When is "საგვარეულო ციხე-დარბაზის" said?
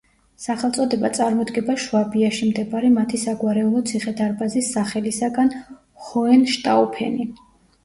3.25-4.73